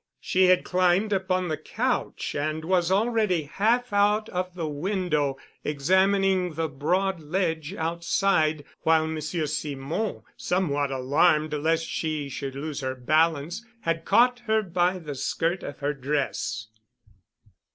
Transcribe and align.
She 0.19 0.45
had 0.45 0.63
climbed 0.63 1.13
upon 1.13 1.47
the 1.47 1.57
couch 1.59 2.33
and 2.33 2.65
was 2.65 2.89
already 2.89 3.43
half 3.43 3.93
out 3.93 4.29
of 4.29 4.55
the 4.55 4.67
window, 4.67 5.37
examining 5.63 6.55
the 6.55 6.67
broad 6.67 7.19
ledge 7.19 7.75
outside, 7.75 8.63
while 8.81 9.05
Monsieur 9.05 9.45
Simon, 9.45 10.23
somewhat 10.35 10.89
alarmed 10.89 11.53
lest 11.53 11.85
she 11.87 12.29
should 12.29 12.55
lose 12.55 12.79
her 12.79 12.95
balance, 12.95 13.63
had 13.81 14.03
caught 14.03 14.39
her 14.47 14.63
by 14.63 14.97
the 14.97 15.13
skirt 15.13 15.61
of 15.61 15.81
her 15.81 15.93
dress. 15.93 16.69